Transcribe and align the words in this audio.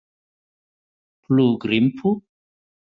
Plu 1.23 1.47
grimpu? 1.67 2.09